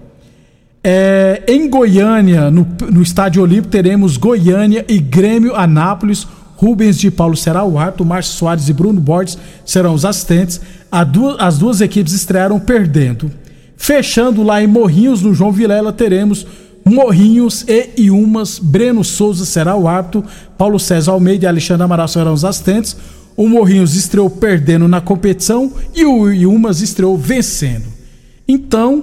É, 0.84 1.42
em 1.48 1.68
Goiânia, 1.68 2.48
no, 2.48 2.64
no 2.92 3.02
Estádio 3.02 3.42
Olímpico, 3.42 3.72
teremos 3.72 4.16
Goiânia 4.16 4.84
e 4.88 5.00
Grêmio 5.00 5.56
Anápolis. 5.56 6.28
Rubens 6.60 6.98
de 6.98 7.10
Paulo 7.10 7.34
será 7.34 7.64
o 7.64 7.78
árbitro, 7.78 8.04
Márcio 8.04 8.34
Soares 8.34 8.68
e 8.68 8.72
Bruno 8.74 9.00
Borges 9.00 9.38
serão 9.64 9.94
os 9.94 10.04
assistentes. 10.04 10.60
as 11.38 11.56
duas 11.56 11.80
equipes 11.80 12.12
estrearam 12.12 12.60
perdendo. 12.60 13.32
Fechando 13.78 14.42
lá 14.42 14.62
em 14.62 14.66
Morrinhos, 14.66 15.22
no 15.22 15.32
João 15.32 15.50
Vilela, 15.50 15.90
teremos 15.90 16.46
Morrinhos 16.84 17.64
e 17.66 18.02
Iumas. 18.02 18.58
Breno 18.58 19.02
Souza 19.02 19.46
será 19.46 19.74
o 19.74 19.88
árbitro. 19.88 20.22
Paulo 20.58 20.78
César 20.78 21.12
Almeida 21.12 21.46
e 21.46 21.48
Alexandre 21.48 21.84
Amaral 21.84 22.08
serão 22.08 22.34
os 22.34 22.44
assistentes. 22.44 22.94
O 23.34 23.48
Morrinhos 23.48 23.94
estreou 23.94 24.28
perdendo 24.28 24.86
na 24.86 25.00
competição 25.00 25.72
e 25.94 26.04
o 26.04 26.30
Iumas 26.30 26.82
estreou 26.82 27.16
vencendo. 27.16 27.86
Então, 28.46 29.02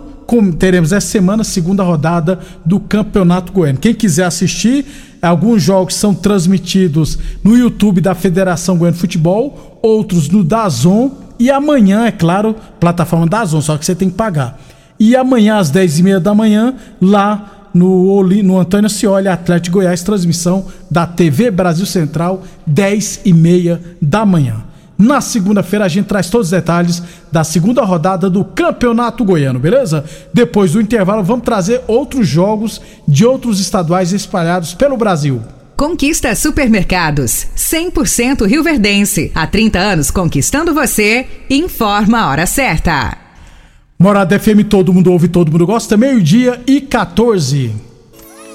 teremos 0.59 0.91
essa 0.91 1.07
semana, 1.07 1.43
segunda 1.43 1.83
rodada 1.83 2.39
do 2.65 2.79
Campeonato 2.79 3.51
Goiano. 3.51 3.79
Quem 3.79 3.93
quiser 3.93 4.25
assistir, 4.25 4.85
Alguns 5.21 5.63
jogos 5.63 5.95
são 5.95 6.13
transmitidos 6.13 7.17
no 7.43 7.57
YouTube 7.57 8.01
da 8.01 8.13
Federação 8.13 8.77
Goiânia 8.77 8.93
de 8.93 9.01
Futebol, 9.01 9.79
outros 9.81 10.29
no 10.29 10.43
Dazon 10.43 11.11
e 11.39 11.49
amanhã, 11.49 12.05
é 12.05 12.11
claro, 12.11 12.55
plataforma 12.79 13.27
Dazon, 13.27 13.61
só 13.61 13.77
que 13.77 13.85
você 13.85 13.95
tem 13.95 14.09
que 14.09 14.15
pagar. 14.15 14.59
E 14.99 15.15
amanhã 15.15 15.57
às 15.57 15.71
10h30 15.71 16.19
da 16.19 16.33
manhã, 16.33 16.75
lá 17.01 17.69
no, 17.73 18.23
no 18.23 18.57
Antônio 18.59 18.89
Cioli, 18.89 19.27
Atlético 19.27 19.77
Goiás, 19.77 20.01
transmissão 20.01 20.65
da 20.89 21.05
TV 21.05 21.51
Brasil 21.51 21.85
Central, 21.85 22.43
10h30 22.69 23.79
da 24.01 24.25
manhã. 24.25 24.63
Na 24.97 25.21
segunda-feira 25.21 25.85
a 25.85 25.87
gente 25.87 26.07
traz 26.07 26.29
todos 26.29 26.47
os 26.47 26.51
detalhes 26.51 27.03
da 27.31 27.43
segunda 27.43 27.83
rodada 27.83 28.29
do 28.29 28.43
Campeonato 28.43 29.23
Goiano, 29.23 29.59
beleza? 29.59 30.03
Depois 30.33 30.71
do 30.71 30.81
intervalo 30.81 31.23
vamos 31.23 31.45
trazer 31.45 31.81
outros 31.87 32.27
jogos 32.27 32.81
de 33.07 33.25
outros 33.25 33.59
estaduais 33.59 34.11
espalhados 34.11 34.73
pelo 34.73 34.97
Brasil. 34.97 35.41
Conquista 35.75 36.33
Supermercados, 36.33 37.45
100% 37.55 38.47
Rio 38.47 38.63
Verdense. 38.63 39.31
Há 39.35 39.45
30 39.45 39.77
anos 39.77 40.09
conquistando 40.09 40.73
você. 40.73 41.27
Informa 41.47 42.21
a 42.21 42.29
hora 42.31 42.47
certa. 42.47 43.15
Morada 43.99 44.39
FM, 44.39 44.63
todo 44.67 44.91
mundo 44.91 45.11
ouve, 45.11 45.27
todo 45.27 45.51
mundo 45.51 45.67
gosta. 45.67 45.95
Meio-dia 45.95 46.59
e 46.65 46.81
14. 46.81 47.86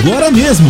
agora 0.00 0.30
mesmo. 0.30 0.68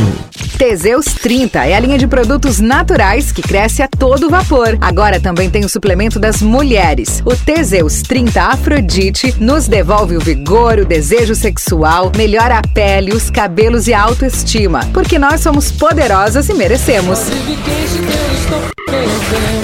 Teseus 0.56 1.04
30 1.06 1.66
é 1.66 1.74
a 1.74 1.80
linha 1.80 1.98
de 1.98 2.06
produtos 2.06 2.58
naturais 2.58 3.30
que 3.30 3.42
cresce 3.42 3.82
a 3.82 3.88
todo 3.88 4.30
vapor. 4.30 4.76
Agora 4.80 5.20
também 5.20 5.48
tem 5.48 5.64
o 5.64 5.68
suplemento 5.68 6.18
das 6.18 6.42
mulheres. 6.42 7.22
O 7.24 7.36
Teseus 7.36 8.02
30 8.02 8.42
Afrodite 8.42 9.34
nos 9.38 9.68
devolve 9.68 10.16
o 10.16 10.20
vigor, 10.20 10.78
o 10.78 10.84
desejo 10.84 11.34
sexual, 11.34 12.10
melhora 12.16 12.58
a 12.58 12.62
pele, 12.62 13.12
os 13.12 13.30
cabelos 13.30 13.86
e 13.86 13.94
a 13.94 14.02
autoestima. 14.02 14.80
Porque 14.92 15.18
nós 15.18 15.40
somos 15.40 15.70
poderosas 15.70 16.48
e 16.48 16.54
merecemos. 16.54 17.20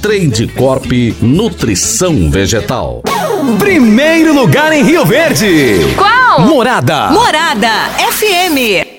Trade 0.00 0.46
Corp 0.56 0.86
Nutrição 1.20 2.30
Vegetal. 2.30 3.02
Primeiro 3.58 4.32
lugar 4.32 4.72
em 4.72 4.84
Rio 4.84 5.04
Verde. 5.04 5.78
Qual? 5.96 6.40
Morada. 6.40 7.10
Morada 7.10 7.68
FM. 8.12 8.97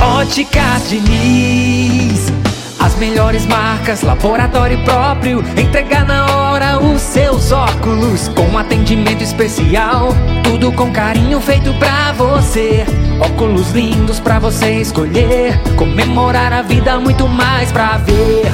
Óticas 0.00 0.88
Diniz, 0.88 2.32
as 2.78 2.94
melhores 2.96 3.44
marcas, 3.44 4.00
laboratório 4.00 4.82
próprio, 4.84 5.44
entregar 5.54 6.06
na 6.06 6.24
hora 6.34 6.78
os 6.78 7.02
seus 7.02 7.52
óculos. 7.52 8.28
Com 8.28 8.56
atendimento 8.56 9.22
especial, 9.22 10.14
tudo 10.42 10.72
com 10.72 10.90
carinho 10.90 11.42
feito 11.42 11.74
pra 11.74 12.12
você. 12.12 12.86
Óculos 13.20 13.70
lindos 13.72 14.18
pra 14.18 14.38
você 14.38 14.80
escolher, 14.80 15.60
comemorar 15.76 16.50
a 16.50 16.62
vida 16.62 16.98
muito 16.98 17.28
mais 17.28 17.70
pra 17.70 17.98
ver. 17.98 18.50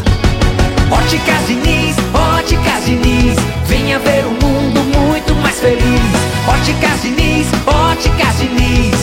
Óticas 0.91 1.47
Diniz, 1.47 1.95
Óticas 2.13 2.85
Diniz, 2.85 3.37
venha 3.67 4.01
ver 4.01 4.25
o 4.25 4.31
mundo 4.31 4.81
muito 4.99 5.37
mais 5.37 5.61
feliz. 5.61 6.27
Óticas 6.49 7.03
Diniz, 7.03 7.47
Óticas 7.65 8.39
Diniz, 8.41 8.96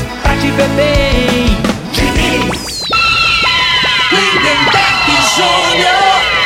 pra 0.53 0.67
te 0.67 0.69
ver 0.69 0.69
bem. 0.75 0.93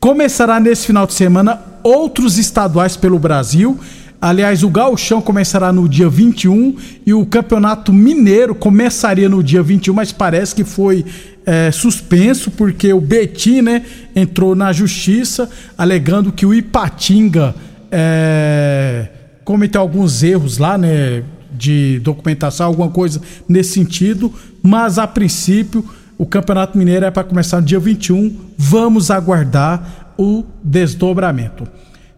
Começará 0.00 0.58
nesse 0.58 0.88
final 0.88 1.06
de 1.06 1.14
semana 1.14 1.62
outros 1.84 2.38
estaduais 2.38 2.96
pelo 2.96 3.20
Brasil. 3.20 3.78
Aliás, 4.24 4.62
o 4.62 4.70
Gauchão 4.70 5.20
começará 5.20 5.70
no 5.70 5.86
dia 5.86 6.08
21 6.08 6.76
e 7.04 7.12
o 7.12 7.26
Campeonato 7.26 7.92
Mineiro 7.92 8.54
começaria 8.54 9.28
no 9.28 9.42
dia 9.42 9.62
21, 9.62 9.92
mas 9.92 10.12
parece 10.12 10.54
que 10.54 10.64
foi 10.64 11.04
é, 11.44 11.70
suspenso 11.70 12.50
porque 12.50 12.90
o 12.90 13.02
Betim 13.02 13.60
né, 13.60 13.84
entrou 14.16 14.54
na 14.54 14.72
justiça 14.72 15.50
alegando 15.76 16.32
que 16.32 16.46
o 16.46 16.54
Ipatinga 16.54 17.54
é, 17.92 19.08
cometeu 19.44 19.82
alguns 19.82 20.22
erros 20.22 20.56
lá, 20.56 20.78
né? 20.78 21.22
De 21.52 22.00
documentação, 22.02 22.68
alguma 22.68 22.88
coisa 22.88 23.20
nesse 23.46 23.74
sentido, 23.74 24.32
mas 24.62 24.98
a 24.98 25.06
princípio 25.06 25.84
o 26.16 26.24
Campeonato 26.24 26.78
Mineiro 26.78 27.04
é 27.04 27.10
para 27.10 27.24
começar 27.24 27.60
no 27.60 27.66
dia 27.66 27.78
21. 27.78 28.34
Vamos 28.56 29.10
aguardar 29.10 30.14
o 30.16 30.44
desdobramento. 30.64 31.68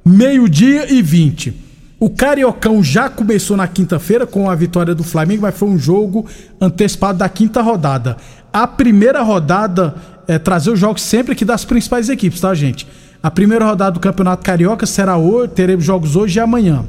Meio-dia 0.05 0.87
e 0.89 1.03
20. 1.03 1.66
O 1.99 2.11
Cariocão 2.11 2.85
já 2.85 3.09
começou 3.09 3.57
na 3.57 3.67
quinta-feira 3.67 4.27
com 4.27 4.51
a 4.51 4.55
vitória 4.55 4.95
do 4.95 5.03
Flamengo, 5.03 5.43
mas 5.43 5.57
foi 5.57 5.69
um 5.69 5.79
jogo 5.79 6.27
antecipado 6.61 7.19
da 7.19 7.29
quinta 7.29 7.63
rodada. 7.63 8.19
A 8.53 8.67
primeira 8.67 9.23
rodada 9.23 9.95
é 10.29 10.39
trazer 10.39 10.71
os 10.71 10.79
jogos 10.79 11.01
sempre 11.01 11.33
aqui 11.33 11.43
das 11.43 11.65
principais 11.65 12.11
equipes, 12.11 12.41
tá, 12.41 12.53
gente? 12.55 12.87
A 13.23 13.31
primeira 13.31 13.65
rodada 13.65 13.93
do 13.93 14.01
Campeonato 14.01 14.45
Carioca 14.45 14.85
será 14.85 15.17
hoje, 15.17 15.53
teremos 15.55 15.87
jogos 15.87 16.17
hoje 16.17 16.39
e 16.39 16.41
amanhã. 16.41 16.85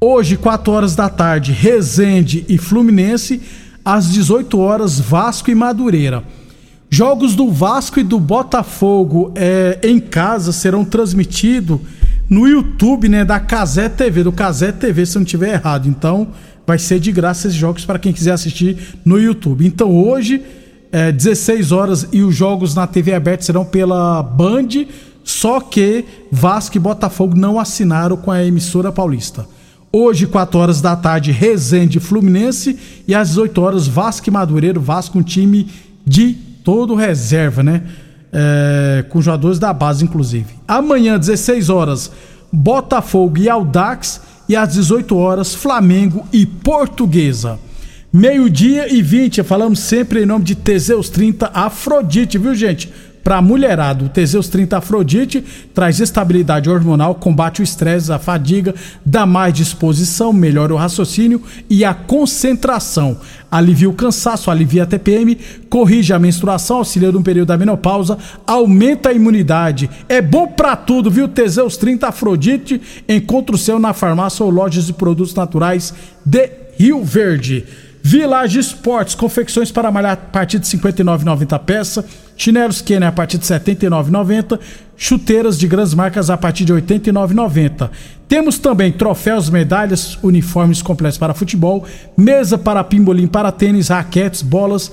Hoje, 0.00 0.36
4 0.36 0.72
horas 0.72 0.94
da 0.94 1.08
tarde, 1.08 1.50
Resende 1.50 2.44
e 2.48 2.58
Fluminense. 2.58 3.42
Às 3.84 4.12
18 4.12 4.60
horas, 4.60 5.00
Vasco 5.00 5.50
e 5.50 5.56
Madureira. 5.56 6.22
Jogos 6.88 7.34
do 7.34 7.50
Vasco 7.50 7.98
e 7.98 8.04
do 8.04 8.20
Botafogo 8.20 9.32
é, 9.34 9.80
em 9.82 9.98
casa 9.98 10.52
serão 10.52 10.84
transmitidos 10.84 11.80
no 12.32 12.48
YouTube, 12.48 13.10
né, 13.10 13.26
da 13.26 13.38
Casé 13.38 13.90
TV, 13.90 14.24
do 14.24 14.32
Casé 14.32 14.72
TV, 14.72 15.04
se 15.04 15.18
eu 15.18 15.20
não 15.20 15.26
estiver 15.26 15.52
errado. 15.52 15.86
Então, 15.86 16.28
vai 16.66 16.78
ser 16.78 16.98
de 16.98 17.12
graça 17.12 17.46
esses 17.46 17.58
jogos 17.58 17.84
para 17.84 17.98
quem 17.98 18.10
quiser 18.10 18.32
assistir 18.32 18.96
no 19.04 19.20
YouTube. 19.20 19.66
Então, 19.66 19.94
hoje, 19.94 20.42
é, 20.90 21.12
16 21.12 21.72
horas 21.72 22.08
e 22.10 22.22
os 22.22 22.34
jogos 22.34 22.74
na 22.74 22.86
TV 22.86 23.12
aberta 23.12 23.44
serão 23.44 23.66
pela 23.66 24.22
Band, 24.22 24.86
só 25.22 25.60
que 25.60 26.06
Vasco 26.30 26.74
e 26.74 26.80
Botafogo 26.80 27.36
não 27.36 27.60
assinaram 27.60 28.16
com 28.16 28.30
a 28.30 28.42
emissora 28.42 28.90
paulista. 28.90 29.46
Hoje, 29.92 30.26
4 30.26 30.58
horas 30.58 30.80
da 30.80 30.96
tarde, 30.96 31.32
Resende 31.32 32.00
Fluminense 32.00 32.78
e 33.06 33.14
às 33.14 33.28
18 33.28 33.60
horas, 33.60 33.86
Vasco 33.86 34.30
e 34.30 34.32
Madureiro, 34.32 34.80
Vasco, 34.80 35.18
um 35.18 35.22
time 35.22 35.68
de 36.06 36.32
todo 36.64 36.94
reserva, 36.94 37.62
né? 37.62 37.82
É, 38.32 39.04
com 39.08 39.20
jogadores 39.20 39.58
da 39.58 39.72
base, 39.72 40.04
inclusive. 40.04 40.54
Amanhã, 40.66 41.18
16 41.18 41.68
horas, 41.68 42.10
Botafogo 42.50 43.38
e 43.38 43.48
Aldax. 43.48 44.20
E 44.48 44.56
às 44.56 44.72
18 44.74 45.16
horas, 45.16 45.54
Flamengo 45.54 46.26
e 46.32 46.44
Portuguesa. 46.44 47.58
Meio-dia 48.12 48.92
e 48.92 49.00
20, 49.00 49.42
falamos 49.42 49.78
sempre 49.78 50.22
em 50.22 50.26
nome 50.26 50.44
de 50.44 50.54
Teseus 50.54 51.08
30 51.08 51.46
Afrodite, 51.54 52.36
viu, 52.36 52.54
gente? 52.54 52.92
Para 53.22 53.40
mulherado. 53.40 54.06
O 54.06 54.08
Teseus 54.08 54.48
30 54.48 54.78
Afrodite 54.78 55.44
traz 55.74 56.00
estabilidade 56.00 56.68
hormonal, 56.68 57.14
combate 57.14 57.60
o 57.60 57.62
estresse, 57.62 58.12
a 58.12 58.18
fadiga, 58.18 58.74
dá 59.04 59.24
mais 59.24 59.54
disposição, 59.54 60.32
melhora 60.32 60.74
o 60.74 60.76
raciocínio 60.76 61.42
e 61.68 61.84
a 61.84 61.94
concentração. 61.94 63.18
Alivia 63.50 63.88
o 63.88 63.92
cansaço, 63.92 64.50
alivia 64.50 64.84
a 64.84 64.86
TPM, 64.86 65.38
corrige 65.68 66.12
a 66.12 66.18
menstruação, 66.18 66.78
auxilia 66.78 67.12
no 67.12 67.22
período 67.22 67.48
da 67.48 67.58
menopausa, 67.58 68.16
aumenta 68.46 69.10
a 69.10 69.12
imunidade. 69.12 69.90
É 70.08 70.22
bom 70.22 70.46
para 70.46 70.74
tudo, 70.74 71.10
viu? 71.10 71.28
Teseus 71.28 71.76
30 71.76 72.08
Afrodite. 72.08 72.80
Encontra 73.08 73.54
o 73.54 73.58
seu 73.58 73.78
na 73.78 73.92
farmácia 73.92 74.44
ou 74.44 74.50
lojas 74.50 74.86
de 74.86 74.92
produtos 74.92 75.34
naturais 75.34 75.92
de 76.24 76.50
Rio 76.78 77.04
Verde. 77.04 77.66
Village 78.02 78.58
Esportes, 78.58 79.14
confecções 79.14 79.70
para 79.70 79.90
malhar 79.90 80.12
a 80.12 80.16
partir 80.16 80.58
de 80.58 80.68
R$ 80.68 80.78
59,90 80.78 81.58
peça. 81.60 82.04
Chinelos 82.36 82.82
Kenner 82.82 83.08
a 83.08 83.12
partir 83.12 83.38
de 83.38 83.48
R$ 83.48 83.60
79,90. 83.60 84.58
Chuteiras 84.96 85.56
de 85.56 85.68
grandes 85.68 85.94
marcas 85.94 86.28
a 86.28 86.36
partir 86.36 86.64
de 86.64 86.72
R$ 86.72 86.82
89,90. 86.82 87.90
Temos 88.26 88.58
também 88.58 88.90
troféus, 88.90 89.48
medalhas, 89.48 90.18
uniformes 90.22 90.82
completos 90.82 91.18
para 91.18 91.32
futebol, 91.32 91.86
mesa 92.16 92.58
para 92.58 92.82
pimbolim, 92.82 93.28
para 93.28 93.52
tênis, 93.52 93.88
raquetes, 93.88 94.42
bolas 94.42 94.90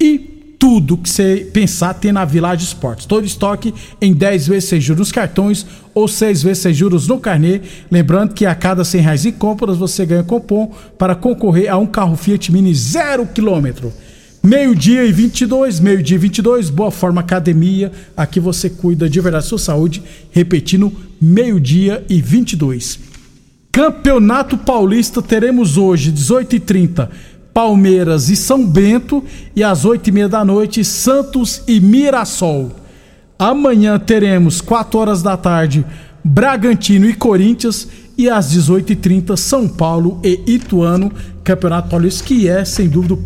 e 0.00 0.27
tudo 0.68 0.98
que 0.98 1.08
você 1.08 1.48
pensar 1.50 1.94
tem 1.94 2.12
na 2.12 2.26
Village 2.26 2.62
Esportes. 2.62 3.06
Todo 3.06 3.24
estoque 3.24 3.72
em 4.02 4.12
10 4.12 4.48
vezes 4.48 4.68
sem 4.68 4.78
juros 4.78 4.98
nos 4.98 5.10
cartões 5.10 5.64
ou 5.94 6.06
6 6.06 6.42
vezes 6.42 6.58
sem 6.58 6.74
juros 6.74 7.08
no 7.08 7.18
carnê. 7.18 7.62
Lembrando 7.90 8.34
que 8.34 8.44
a 8.44 8.54
cada 8.54 8.84
100 8.84 9.00
reais 9.00 9.24
em 9.24 9.32
compras 9.32 9.78
você 9.78 10.04
ganha 10.04 10.22
cupom 10.22 10.70
para 10.98 11.14
concorrer 11.14 11.72
a 11.72 11.78
um 11.78 11.86
carro 11.86 12.18
Fiat 12.18 12.52
Mini 12.52 12.74
zero 12.74 13.26
quilômetro. 13.26 13.90
Meio-dia 14.42 15.06
e 15.06 15.10
22, 15.10 15.80
meio-dia 15.80 16.16
e 16.16 16.18
22, 16.18 16.68
Boa 16.68 16.90
Forma 16.90 17.22
Academia. 17.22 17.90
Aqui 18.14 18.38
você 18.38 18.68
cuida 18.68 19.08
de 19.08 19.22
verdade 19.22 19.44
da 19.44 19.48
sua 19.48 19.58
saúde. 19.58 20.02
Repetindo, 20.32 20.92
meio-dia 21.18 22.04
e 22.10 22.20
22. 22.20 23.08
Campeonato 23.72 24.58
Paulista 24.58 25.22
teremos 25.22 25.78
hoje, 25.78 26.12
18h30. 26.12 27.08
Palmeiras 27.58 28.28
e 28.28 28.36
São 28.36 28.64
Bento 28.64 29.20
e 29.56 29.64
às 29.64 29.84
oito 29.84 30.06
e 30.06 30.12
meia 30.12 30.28
da 30.28 30.44
noite 30.44 30.84
Santos 30.84 31.60
e 31.66 31.80
Mirassol. 31.80 32.70
Amanhã 33.36 33.98
teremos 33.98 34.60
quatro 34.60 35.00
horas 35.00 35.24
da 35.24 35.36
tarde 35.36 35.84
Bragantino 36.22 37.06
e 37.06 37.14
Corinthians 37.14 37.88
e 38.16 38.30
às 38.30 38.54
18h30 38.54 39.36
São 39.36 39.66
Paulo 39.66 40.20
e 40.22 40.40
Ituano, 40.46 41.10
Campeonato 41.42 41.88
Paulista, 41.88 42.22
que 42.22 42.48
é 42.48 42.64
sem 42.64 42.88
dúvida 42.88 43.14
o 43.14 43.24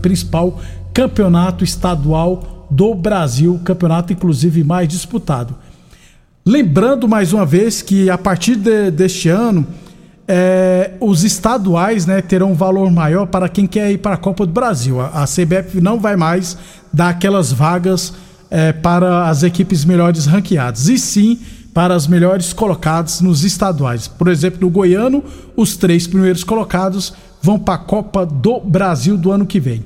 principal 0.00 0.60
campeonato 0.94 1.64
estadual 1.64 2.68
do 2.70 2.94
Brasil, 2.94 3.60
campeonato 3.64 4.12
inclusive 4.12 4.62
mais 4.62 4.86
disputado. 4.86 5.56
Lembrando 6.46 7.08
mais 7.08 7.32
uma 7.32 7.44
vez 7.44 7.82
que 7.82 8.08
a 8.08 8.16
partir 8.16 8.54
de, 8.54 8.92
deste 8.92 9.28
ano 9.28 9.66
é, 10.28 10.92
os 11.00 11.22
estaduais 11.22 12.06
né, 12.06 12.20
terão 12.20 12.52
um 12.52 12.54
valor 12.54 12.90
maior 12.90 13.26
para 13.26 13.48
quem 13.48 13.66
quer 13.66 13.92
ir 13.92 13.98
para 13.98 14.14
a 14.14 14.18
Copa 14.18 14.44
do 14.44 14.52
Brasil. 14.52 15.00
A, 15.00 15.22
a 15.22 15.24
CBF 15.24 15.80
não 15.80 16.00
vai 16.00 16.16
mais 16.16 16.56
dar 16.92 17.10
aquelas 17.10 17.52
vagas 17.52 18.12
é, 18.50 18.72
para 18.72 19.28
as 19.28 19.42
equipes 19.42 19.84
melhores 19.84 20.26
ranqueadas, 20.26 20.88
e 20.88 20.98
sim 20.98 21.38
para 21.72 21.94
as 21.94 22.06
melhores 22.06 22.52
colocadas 22.52 23.20
nos 23.20 23.44
estaduais. 23.44 24.08
Por 24.08 24.28
exemplo, 24.28 24.60
no 24.62 24.70
Goiano, 24.70 25.22
os 25.54 25.76
três 25.76 26.06
primeiros 26.06 26.42
colocados 26.42 27.12
vão 27.42 27.58
para 27.58 27.74
a 27.74 27.78
Copa 27.78 28.24
do 28.24 28.60
Brasil 28.60 29.16
do 29.16 29.30
ano 29.30 29.46
que 29.46 29.60
vem. 29.60 29.84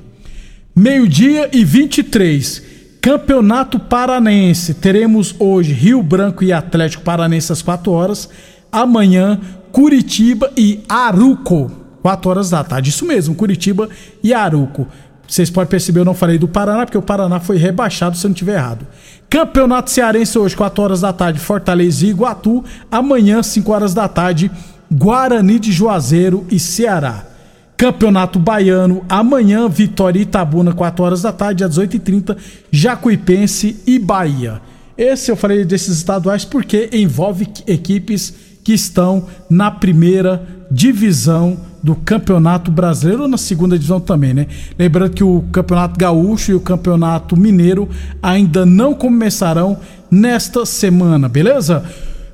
Meio-dia 0.73 1.49
e 1.51 1.65
23. 1.65 2.63
Campeonato 3.01 3.77
Paranense. 3.77 4.75
Teremos 4.75 5.35
hoje 5.37 5.73
Rio 5.73 6.01
Branco 6.01 6.43
e 6.45 6.53
Atlético 6.53 7.03
Paranense 7.03 7.51
às 7.51 7.61
4 7.61 7.91
horas. 7.91 8.29
Amanhã, 8.71 9.37
Curitiba 9.71 10.51
e 10.57 10.83
Aruco, 10.87 11.71
4 12.01 12.29
horas 12.29 12.49
da 12.49 12.63
tarde. 12.63 12.89
Isso 12.89 13.05
mesmo, 13.05 13.35
Curitiba 13.35 13.89
e 14.23 14.33
Aruco. 14.33 14.87
Vocês 15.27 15.49
podem 15.49 15.69
perceber, 15.69 16.01
eu 16.01 16.05
não 16.05 16.13
falei 16.13 16.37
do 16.37 16.47
Paraná, 16.47 16.85
porque 16.85 16.97
o 16.97 17.01
Paraná 17.01 17.39
foi 17.39 17.55
rebaixado, 17.55 18.17
se 18.17 18.25
eu 18.25 18.29
não 18.29 18.33
estiver 18.33 18.55
errado. 18.55 18.85
Campeonato 19.29 19.89
Cearense 19.89 20.37
hoje, 20.37 20.57
4 20.57 20.83
horas 20.83 21.01
da 21.01 21.13
tarde, 21.13 21.39
Fortaleza 21.39 22.05
e 22.05 22.09
Iguatu. 22.09 22.63
Amanhã, 22.91 23.41
5 23.41 23.71
horas 23.71 23.93
da 23.93 24.09
tarde, 24.09 24.51
Guarani 24.91 25.57
de 25.57 25.71
Juazeiro 25.71 26.45
e 26.51 26.59
Ceará. 26.59 27.25
Campeonato 27.77 28.37
Baiano, 28.37 29.05
amanhã, 29.07 29.69
Vitória 29.69 30.19
e 30.19 30.23
Itabuna, 30.23 30.73
4 30.73 31.03
horas 31.03 31.21
da 31.21 31.31
tarde, 31.31 31.63
às 31.63 31.77
18h30, 31.77 32.35
Jacuipense 32.69 33.81
e 33.87 33.97
Bahia. 33.97 34.61
Esse 34.97 35.31
eu 35.31 35.37
falei 35.37 35.63
desses 35.63 35.97
estaduais 35.97 36.43
porque 36.43 36.89
envolve 36.91 37.47
equipes 37.65 38.50
que 38.63 38.73
estão 38.73 39.25
na 39.49 39.71
primeira 39.71 40.45
divisão 40.69 41.57
do 41.83 41.95
Campeonato 41.95 42.69
Brasileiro 42.71 43.23
ou 43.23 43.27
na 43.27 43.37
segunda 43.37 43.75
divisão 43.75 43.99
também, 43.99 44.33
né? 44.33 44.47
Lembrando 44.77 45.13
que 45.13 45.23
o 45.23 45.43
Campeonato 45.51 45.99
Gaúcho 45.99 46.51
e 46.51 46.55
o 46.55 46.59
Campeonato 46.59 47.35
Mineiro 47.35 47.89
ainda 48.21 48.65
não 48.65 48.93
começarão 48.93 49.79
nesta 50.09 50.65
semana, 50.65 51.27
beleza? 51.27 51.83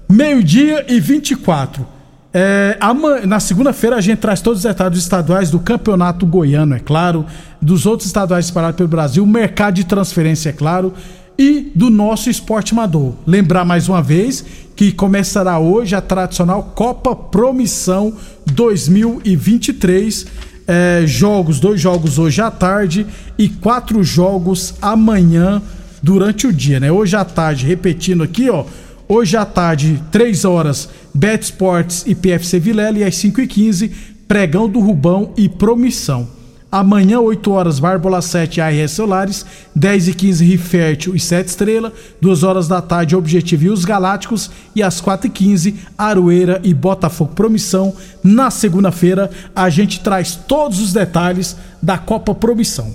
Meio-dia 0.10 0.86
e 0.90 1.00
24. 1.00 1.86
É, 2.34 2.78
na 3.26 3.40
segunda-feira 3.40 3.96
a 3.96 4.02
gente 4.02 4.20
traz 4.20 4.42
todos 4.42 4.60
os 4.60 4.63
detalhes 4.63 5.00
estaduais 5.00 5.50
do 5.50 5.60
Campeonato 5.60 6.26
Goiano, 6.26 6.76
é 6.76 6.80
claro, 6.80 7.26
dos 7.62 7.86
outros 7.86 8.08
estaduais 8.08 8.46
espalhados 8.46 8.78
pelo 8.78 8.90
Brasil, 8.90 9.26
mercado 9.26 9.76
de 9.76 9.86
transferência, 9.86 10.50
é 10.50 10.54
claro, 10.54 10.94
e 11.38 11.72
do 11.74 11.90
nosso 11.90 12.30
esporte 12.30 12.74
amador. 12.74 13.13
Lembrar 13.26 13.63
mais 13.63 13.88
uma 13.88 14.02
vez 14.02 14.46
que 14.78 14.92
começará 14.92 15.58
hoje 15.58 15.96
a 15.96 16.02
tradicional 16.02 16.72
Copa 16.76 17.16
Promissão 17.16 18.13
2023. 18.46 20.28
É, 20.68 21.04
jogos, 21.08 21.60
dois 21.60 21.82
jogos 21.82 22.20
hoje 22.20 22.42
à 22.42 22.52
tarde 22.52 23.08
e 23.40 23.50
quatro 23.50 24.04
jogos 24.04 24.76
amanhã 24.80 25.62
durante 26.04 26.46
o 26.46 26.54
dia, 26.54 26.80
né? 26.80 26.92
Hoje 26.92 27.16
à 27.16 27.26
tarde, 27.26 27.66
repetindo 27.66 28.22
aqui, 28.22 28.52
ó. 28.52 28.66
Hoje 29.10 29.36
à 29.36 29.46
tarde, 29.46 30.04
3 30.12 30.46
horas, 30.46 30.90
Bet 31.13 31.46
Sports 31.46 32.04
e 32.06 32.13
PFC 32.13 32.60
Vilela 32.60 33.00
e 33.00 33.04
às 33.04 33.16
5 33.16 33.42
e 33.42 33.48
15 33.48 33.92
Pregão 34.28 34.70
do 34.70 34.80
Rubão 34.80 35.32
e 35.38 35.50
Promissão. 35.50 36.37
Amanhã, 36.69 37.21
8 37.21 37.49
horas, 37.51 37.80
Bárbola 37.80 38.21
7 38.21 38.60
ARS 38.60 38.91
Solares, 38.91 39.45
10 39.73 40.10
e 40.10 40.13
15 40.13 40.45
Rifértil 40.45 41.15
e 41.15 41.19
7 41.19 41.47
Estrela, 41.47 41.93
2 42.19 42.43
horas 42.43 42.67
da 42.67 42.82
tarde, 42.82 43.15
Objetivo 43.15 43.65
e 43.65 43.69
os 43.69 43.86
Galácticos, 43.86 44.51
e 44.75 44.84
às 44.84 44.99
4 44.99 45.27
e 45.27 45.30
15 45.30 45.75
Aroeira 45.97 46.60
e 46.63 46.73
Botafogo 46.73 47.34
Promissão. 47.34 47.95
Na 48.21 48.51
segunda-feira, 48.51 49.32
a 49.56 49.69
gente 49.69 50.01
traz 50.01 50.36
todos 50.36 50.82
os 50.82 50.91
detalhes 50.91 51.56
da 51.82 51.97
Copa 51.97 52.36
Promissão. 52.36 52.93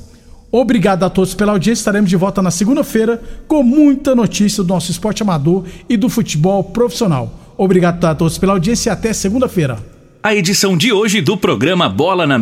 Obrigado 0.50 1.04
a 1.04 1.08
todos 1.08 1.32
pela 1.32 1.52
audiência. 1.52 1.80
Estaremos 1.80 2.10
de 2.10 2.16
volta 2.16 2.42
na 2.42 2.50
segunda-feira 2.50 3.22
com 3.48 3.62
muita 3.62 4.14
notícia 4.14 4.62
do 4.62 4.68
nosso 4.68 4.90
esporte 4.90 5.22
amador 5.22 5.64
e 5.88 5.96
do 5.96 6.10
futebol 6.10 6.62
profissional. 6.62 7.32
Obrigado 7.56 8.04
a 8.04 8.14
todos 8.14 8.36
pela 8.36 8.52
audiência 8.52 8.90
e 8.90 8.92
até 8.92 9.14
segunda-feira. 9.14 9.78
A 10.24 10.36
edição 10.36 10.76
de 10.76 10.92
hoje 10.92 11.20
do 11.20 11.36
programa 11.36 11.88
Bola 11.88 12.28
na 12.28 12.38
Mesa 12.38 12.40